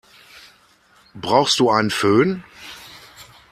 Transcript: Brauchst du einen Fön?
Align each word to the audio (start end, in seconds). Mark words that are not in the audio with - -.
Brauchst 1.13 1.59
du 1.59 1.69
einen 1.69 1.91
Fön? 1.91 2.43